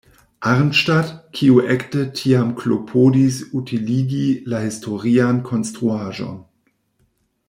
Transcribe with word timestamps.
Arnstadt" 0.43 1.11
kiu 1.39 1.57
ekde 1.73 2.05
tiam 2.19 2.49
klopodis 2.61 3.37
utiligi 3.61 4.25
la 4.55 4.63
historian 4.65 5.43
konstruaĵon. 5.51 6.37